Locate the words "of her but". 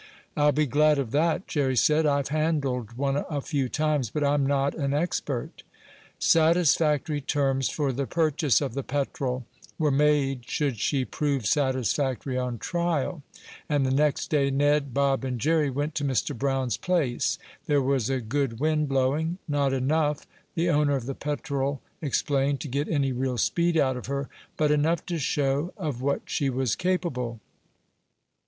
23.97-24.71